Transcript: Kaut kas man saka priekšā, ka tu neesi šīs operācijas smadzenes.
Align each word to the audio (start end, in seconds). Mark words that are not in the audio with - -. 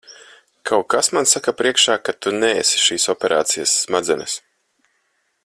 Kaut 0.69 0.87
kas 0.93 1.09
man 1.17 1.27
saka 1.31 1.53
priekšā, 1.59 1.97
ka 2.07 2.15
tu 2.27 2.33
neesi 2.45 2.81
šīs 2.87 3.07
operācijas 3.15 3.77
smadzenes. 3.83 4.41